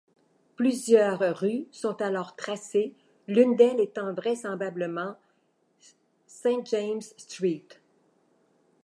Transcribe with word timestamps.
Plusieurs 0.55 1.19
rues 1.41 1.67
sont 1.69 2.01
alors 2.01 2.35
tracées, 2.35 2.95
l’une 3.27 3.55
d’elles 3.55 3.79
étant 3.79 4.11
vraisemblablement 4.15 5.15
St 6.25 6.65
James's 6.65 7.13
Street. 7.17 7.67